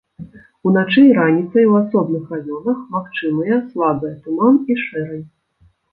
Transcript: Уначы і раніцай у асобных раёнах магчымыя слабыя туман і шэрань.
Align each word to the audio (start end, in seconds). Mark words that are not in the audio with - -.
Уначы 0.67 1.01
і 1.07 1.11
раніцай 1.17 1.67
у 1.73 1.75
асобных 1.83 2.23
раёнах 2.35 2.79
магчымыя 2.95 3.61
слабыя 3.69 4.13
туман 4.25 4.55
і 4.71 4.79
шэрань. 4.87 5.25